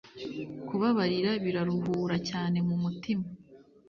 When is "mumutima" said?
2.67-3.25